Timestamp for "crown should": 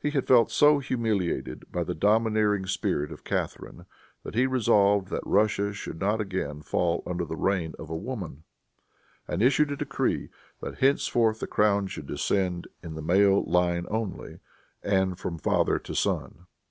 11.46-12.06